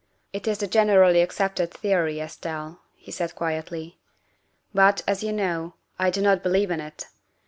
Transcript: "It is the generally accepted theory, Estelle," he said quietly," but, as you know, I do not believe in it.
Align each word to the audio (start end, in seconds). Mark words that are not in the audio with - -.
"It 0.33 0.47
is 0.47 0.57
the 0.57 0.65
generally 0.65 1.21
accepted 1.21 1.69
theory, 1.71 2.19
Estelle," 2.19 2.81
he 2.95 3.11
said 3.11 3.35
quietly," 3.35 3.99
but, 4.73 5.03
as 5.07 5.23
you 5.23 5.31
know, 5.31 5.75
I 5.99 6.09
do 6.09 6.23
not 6.23 6.41
believe 6.41 6.71
in 6.71 6.79
it. 6.79 7.05